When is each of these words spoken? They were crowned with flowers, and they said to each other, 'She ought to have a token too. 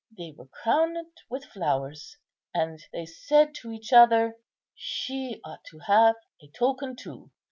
They 0.17 0.31
were 0.35 0.47
crowned 0.47 1.11
with 1.29 1.45
flowers, 1.45 2.17
and 2.55 2.79
they 2.91 3.05
said 3.05 3.53
to 3.61 3.71
each 3.71 3.93
other, 3.93 4.35
'She 4.73 5.39
ought 5.45 5.63
to 5.65 5.77
have 5.77 6.15
a 6.41 6.47
token 6.47 6.95
too. 6.95 7.29